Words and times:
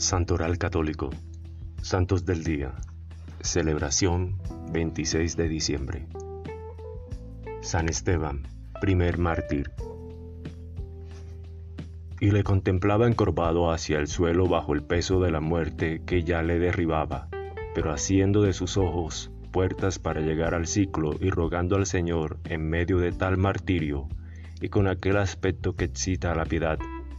Santoral 0.00 0.58
Católico. 0.58 1.10
Santos 1.82 2.24
del 2.24 2.44
Día. 2.44 2.72
Celebración 3.40 4.38
26 4.70 5.36
de 5.36 5.48
diciembre. 5.48 6.06
San 7.62 7.88
Esteban, 7.88 8.46
primer 8.80 9.18
mártir. 9.18 9.72
Y 12.20 12.30
le 12.30 12.44
contemplaba 12.44 13.08
encorvado 13.08 13.72
hacia 13.72 13.98
el 13.98 14.06
suelo 14.06 14.46
bajo 14.46 14.72
el 14.72 14.84
peso 14.84 15.20
de 15.20 15.32
la 15.32 15.40
muerte 15.40 16.00
que 16.06 16.22
ya 16.22 16.42
le 16.42 16.60
derribaba, 16.60 17.28
pero 17.74 17.92
haciendo 17.92 18.42
de 18.42 18.52
sus 18.52 18.76
ojos 18.76 19.32
puertas 19.50 19.98
para 19.98 20.20
llegar 20.20 20.54
al 20.54 20.68
ciclo 20.68 21.16
y 21.20 21.30
rogando 21.30 21.74
al 21.74 21.86
Señor 21.86 22.38
en 22.44 22.70
medio 22.70 22.98
de 22.98 23.10
tal 23.10 23.36
martirio, 23.36 24.06
y 24.60 24.68
con 24.68 24.86
aquel 24.86 25.16
aspecto 25.16 25.74
que 25.74 25.86
excita 25.86 26.30
a 26.30 26.36
la 26.36 26.44
piedad, 26.44 26.78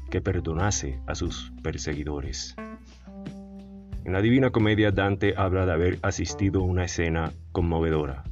que 0.10 0.22
perdonase 0.22 1.02
a 1.08 1.16
sus 1.16 1.52
perseguidores. 1.62 2.56
En 4.06 4.14
la 4.14 4.22
Divina 4.22 4.50
Comedia 4.50 4.92
Dante 4.92 5.34
habla 5.36 5.66
de 5.66 5.74
haber 5.74 6.00
asistido 6.02 6.62
a 6.62 6.64
una 6.64 6.86
escena 6.86 7.34
conmovedora, 7.52 8.24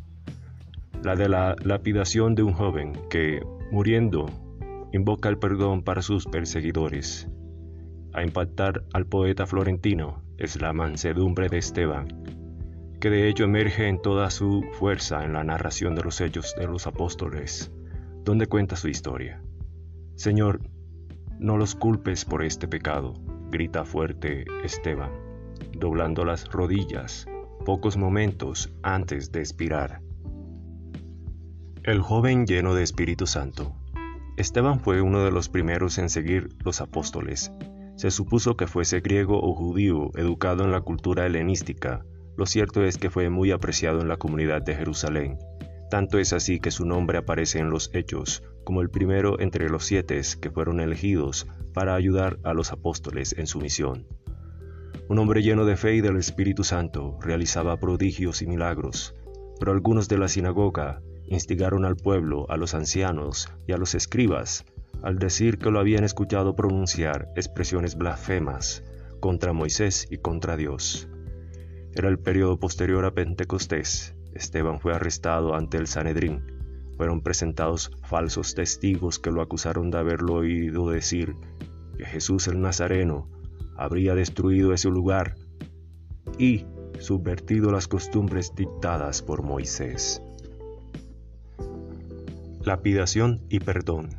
la 1.04 1.16
de 1.16 1.30
la 1.30 1.56
lapidación 1.62 2.36
de 2.36 2.44
un 2.44 2.54
joven 2.54 2.94
que, 3.10 3.46
muriendo, 3.70 4.28
invoca 4.94 5.30
el 5.30 5.38
perdón 5.38 5.84
para 5.84 6.02
sus 6.02 6.26
perseguidores. 6.26 7.30
A 8.14 8.24
impactar 8.24 8.84
al 8.94 9.06
poeta 9.06 9.46
florentino 9.46 10.24
es 10.38 10.60
la 10.60 10.72
mansedumbre 10.74 11.50
de 11.50 11.58
Esteban, 11.58 12.08
que 13.00 13.10
de 13.10 13.28
hecho 13.28 13.44
emerge 13.44 13.88
en 13.88 14.02
toda 14.02 14.30
su 14.30 14.64
fuerza 14.80 15.24
en 15.26 15.34
la 15.34 15.44
narración 15.44 15.96
de 15.96 16.04
los 16.04 16.22
hechos 16.22 16.56
de 16.58 16.66
los 16.66 16.88
apóstoles, 16.88 17.72
donde 18.24 18.48
cuenta 18.48 18.78
su 18.78 18.88
historia. 18.88 19.44
Señor, 20.16 20.62
no 21.40 21.58
los 21.58 21.76
culpes 21.76 22.26
por 22.26 22.44
este 22.44 22.68
pecado, 22.68 23.14
grita 23.52 23.84
fuerte 23.86 24.46
Esteban 24.64 25.27
doblando 25.80 26.26
las 26.26 26.46
rodillas 26.50 27.28
pocos 27.68 27.98
momentos 27.98 28.72
antes 28.82 29.34
de 29.34 29.42
expirar. 29.42 30.02
El 31.84 32.00
joven 32.00 32.46
lleno 32.46 32.74
de 32.74 32.82
Espíritu 32.82 33.28
Santo. 33.28 33.76
Esteban 34.38 34.80
fue 34.80 35.02
uno 35.02 35.26
de 35.26 35.32
los 35.32 35.50
primeros 35.50 35.98
en 35.98 36.10
seguir 36.10 36.48
los 36.64 36.80
apóstoles. 36.80 37.52
Se 37.98 38.10
supuso 38.10 38.56
que 38.56 38.68
fuese 38.68 39.02
griego 39.02 39.42
o 39.42 39.54
judío, 39.54 40.12
educado 40.16 40.64
en 40.64 40.72
la 40.72 40.80
cultura 40.80 41.26
helenística. 41.26 42.06
Lo 42.38 42.46
cierto 42.46 42.86
es 42.86 42.98
que 42.98 43.10
fue 43.10 43.30
muy 43.30 43.52
apreciado 43.52 44.00
en 44.00 44.08
la 44.08 44.16
comunidad 44.16 44.62
de 44.62 44.76
Jerusalén. 44.76 45.38
Tanto 45.92 46.20
es 46.20 46.32
así 46.32 46.62
que 46.62 46.72
su 46.72 46.86
nombre 46.86 47.18
aparece 47.18 47.60
en 47.60 47.70
los 47.70 47.90
Hechos 47.94 48.44
como 48.64 48.82
el 48.82 48.90
primero 48.90 49.42
entre 49.42 49.70
los 49.70 49.84
siete 49.84 50.22
que 50.40 50.52
fueron 50.52 50.80
elegidos 50.80 51.48
para 51.74 51.96
ayudar 51.96 52.40
a 52.44 52.54
los 52.54 52.72
apóstoles 52.72 53.36
en 53.38 53.48
su 53.48 53.60
misión. 53.60 54.08
Un 55.10 55.20
hombre 55.20 55.42
lleno 55.42 55.64
de 55.64 55.78
fe 55.78 55.96
y 55.96 56.02
del 56.02 56.18
Espíritu 56.18 56.66
Santo 56.66 57.18
realizaba 57.22 57.78
prodigios 57.78 58.42
y 58.42 58.48
milagros, 58.48 59.16
pero 59.58 59.72
algunos 59.72 60.10
de 60.10 60.18
la 60.18 60.28
sinagoga 60.28 61.02
instigaron 61.26 61.86
al 61.86 61.96
pueblo, 61.96 62.46
a 62.50 62.58
los 62.58 62.74
ancianos 62.74 63.48
y 63.66 63.72
a 63.72 63.78
los 63.78 63.96
escribas, 63.96 64.66
al 65.02 65.18
decir 65.18 65.60
que 65.60 65.72
lo 65.72 65.80
habían 65.80 66.04
escuchado 66.04 66.58
pronunciar 66.58 67.30
expresiones 67.38 67.96
blasfemas 67.98 68.84
contra 69.22 69.54
Moisés 69.54 70.08
y 70.12 70.18
contra 70.18 70.58
Dios. 70.58 71.08
Era 71.94 72.10
el 72.10 72.20
periodo 72.20 72.60
posterior 72.60 73.06
a 73.06 73.14
Pentecostés. 73.14 74.14
Esteban 74.34 74.82
fue 74.82 74.94
arrestado 74.94 75.56
ante 75.56 75.78
el 75.78 75.88
Sanedrín. 75.88 76.44
Fueron 76.98 77.22
presentados 77.22 77.92
falsos 78.04 78.56
testigos 78.56 79.20
que 79.20 79.32
lo 79.32 79.42
acusaron 79.42 79.90
de 79.90 80.00
haberlo 80.00 80.36
oído 80.36 80.90
decir 80.90 81.34
que 81.98 82.06
Jesús 82.06 82.48
el 82.50 82.60
Nazareno 82.60 83.37
habría 83.78 84.16
destruido 84.16 84.74
ese 84.74 84.90
lugar 84.90 85.36
y 86.38 86.66
subvertido 87.00 87.72
las 87.72 87.88
costumbres 87.88 88.54
dictadas 88.56 89.22
por 89.22 89.44
Moisés. 89.44 90.22
Lapidación 92.64 93.42
y 93.50 93.60
perdón. 93.60 94.10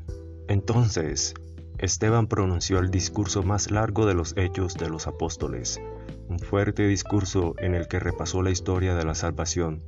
Entonces, 0.49 1.35
Esteban 1.79 2.29
pronunció 2.29 2.79
el 2.79 2.91
discurso 2.91 3.43
más 3.43 3.71
largo 3.71 4.07
de 4.07 4.15
los 4.15 4.35
hechos 4.37 4.75
de 4.75 4.89
los 4.89 5.07
apóstoles, 5.07 5.81
un 6.29 6.39
fuerte 6.39 6.87
discurso 6.87 7.55
en 7.59 7.75
el 7.75 7.89
que 7.89 8.01
repasó 8.01 8.43
la 8.43 8.51
historia 8.51 8.95
de 8.95 9.05
la 9.05 9.15
salvación. 9.15 9.83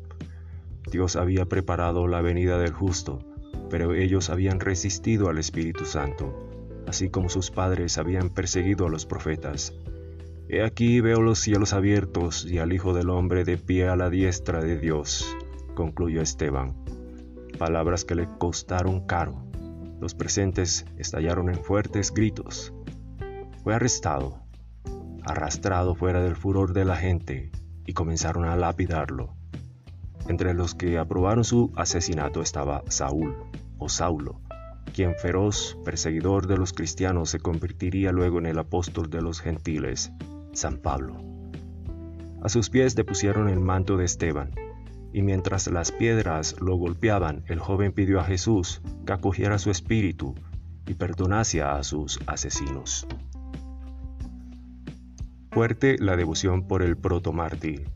Dios 0.90 1.16
había 1.16 1.46
preparado 1.46 2.06
la 2.06 2.20
venida 2.20 2.58
del 2.58 2.72
justo, 2.72 3.20
pero 3.70 3.94
ellos 3.94 4.30
habían 4.30 4.60
resistido 4.60 5.28
al 5.28 5.38
Espíritu 5.38 5.84
Santo 5.84 6.49
así 6.90 7.08
como 7.08 7.28
sus 7.28 7.50
padres 7.50 7.98
habían 7.98 8.30
perseguido 8.30 8.86
a 8.86 8.90
los 8.90 9.06
profetas. 9.06 9.72
He 10.48 10.64
aquí 10.64 11.00
veo 11.00 11.20
los 11.20 11.38
cielos 11.38 11.72
abiertos 11.72 12.44
y 12.44 12.58
al 12.58 12.72
Hijo 12.72 12.92
del 12.92 13.10
Hombre 13.10 13.44
de 13.44 13.56
pie 13.56 13.88
a 13.88 13.94
la 13.94 14.10
diestra 14.10 14.60
de 14.60 14.76
Dios, 14.76 15.36
concluyó 15.74 16.20
Esteban. 16.20 16.74
Palabras 17.58 18.04
que 18.04 18.16
le 18.16 18.28
costaron 18.38 19.06
caro. 19.06 19.44
Los 20.00 20.14
presentes 20.14 20.84
estallaron 20.98 21.48
en 21.48 21.62
fuertes 21.62 22.12
gritos. 22.12 22.74
Fue 23.62 23.74
arrestado, 23.74 24.40
arrastrado 25.22 25.94
fuera 25.94 26.20
del 26.20 26.34
furor 26.34 26.72
de 26.72 26.84
la 26.84 26.96
gente, 26.96 27.52
y 27.86 27.92
comenzaron 27.92 28.46
a 28.46 28.56
lapidarlo. 28.56 29.34
Entre 30.28 30.54
los 30.54 30.74
que 30.74 30.98
aprobaron 30.98 31.44
su 31.44 31.72
asesinato 31.76 32.42
estaba 32.42 32.82
Saúl, 32.88 33.36
o 33.78 33.88
Saulo, 33.88 34.40
quien 34.94 35.14
feroz 35.16 35.76
perseguidor 35.84 36.46
de 36.46 36.56
los 36.56 36.72
cristianos 36.72 37.30
se 37.30 37.40
convertiría 37.40 38.12
luego 38.12 38.38
en 38.38 38.46
el 38.46 38.58
apóstol 38.58 39.10
de 39.10 39.22
los 39.22 39.40
gentiles, 39.40 40.12
San 40.52 40.78
Pablo. 40.78 41.22
A 42.42 42.48
sus 42.48 42.70
pies 42.70 42.94
depusieron 42.94 43.48
el 43.48 43.60
manto 43.60 43.96
de 43.96 44.04
Esteban, 44.04 44.50
y 45.12 45.22
mientras 45.22 45.66
las 45.66 45.92
piedras 45.92 46.56
lo 46.60 46.76
golpeaban, 46.76 47.44
el 47.46 47.58
joven 47.58 47.92
pidió 47.92 48.20
a 48.20 48.24
Jesús 48.24 48.80
que 49.06 49.12
acogiera 49.12 49.58
su 49.58 49.70
espíritu 49.70 50.34
y 50.86 50.94
perdonase 50.94 51.62
a 51.62 51.82
sus 51.82 52.18
asesinos. 52.26 53.06
Fuerte 55.50 55.96
la 55.98 56.16
devoción 56.16 56.66
por 56.68 56.82
el 56.82 56.96
protomártir. 56.96 57.88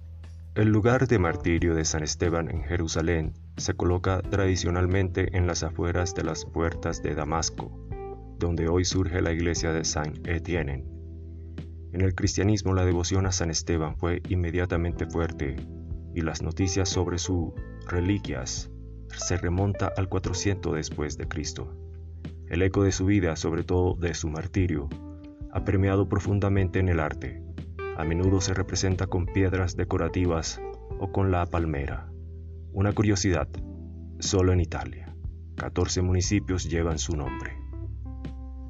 El 0.54 0.68
lugar 0.68 1.08
de 1.08 1.18
martirio 1.18 1.74
de 1.74 1.84
San 1.84 2.04
Esteban 2.04 2.48
en 2.48 2.62
Jerusalén 2.62 3.32
se 3.56 3.74
coloca 3.74 4.22
tradicionalmente 4.22 5.36
en 5.36 5.48
las 5.48 5.64
afueras 5.64 6.14
de 6.14 6.22
las 6.22 6.44
puertas 6.44 7.02
de 7.02 7.16
Damasco, 7.16 7.72
donde 8.38 8.68
hoy 8.68 8.84
surge 8.84 9.20
la 9.20 9.32
iglesia 9.32 9.72
de 9.72 9.84
San 9.84 10.12
Etienne. 10.24 10.84
En 11.92 12.02
el 12.02 12.14
cristianismo 12.14 12.72
la 12.72 12.84
devoción 12.84 13.26
a 13.26 13.32
San 13.32 13.50
Esteban 13.50 13.96
fue 13.96 14.22
inmediatamente 14.28 15.06
fuerte 15.06 15.56
y 16.14 16.20
las 16.20 16.40
noticias 16.40 16.88
sobre 16.88 17.18
sus 17.18 17.52
reliquias 17.88 18.70
se 19.16 19.36
remonta 19.36 19.92
al 19.96 20.08
400 20.08 20.72
después 20.72 21.18
de 21.18 21.26
Cristo. 21.26 21.76
El 22.48 22.62
eco 22.62 22.84
de 22.84 22.92
su 22.92 23.06
vida, 23.06 23.34
sobre 23.34 23.64
todo 23.64 23.96
de 23.96 24.14
su 24.14 24.28
martirio, 24.28 24.88
ha 25.50 25.64
permeado 25.64 26.08
profundamente 26.08 26.78
en 26.78 26.90
el 26.90 27.00
arte. 27.00 27.43
A 27.96 28.04
menudo 28.04 28.40
se 28.40 28.54
representa 28.54 29.06
con 29.06 29.26
piedras 29.26 29.76
decorativas 29.76 30.60
o 30.98 31.12
con 31.12 31.30
la 31.30 31.46
palmera. 31.46 32.10
Una 32.72 32.92
curiosidad, 32.92 33.48
solo 34.18 34.52
en 34.52 34.60
Italia, 34.60 35.14
14 35.56 36.02
municipios 36.02 36.68
llevan 36.68 36.98
su 36.98 37.16
nombre. 37.16 37.56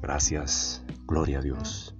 Gracias, 0.01 0.85
gloria 1.07 1.39
a 1.39 1.41
Dios. 1.41 1.94